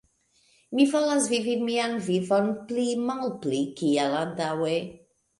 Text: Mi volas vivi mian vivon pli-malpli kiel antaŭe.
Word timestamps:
Mi 0.77 0.85
volas 0.93 1.25
vivi 1.33 1.51
mian 1.65 1.93
vivon 2.07 2.47
pli-malpli 2.71 3.59
kiel 3.83 4.17
antaŭe. 4.21 4.73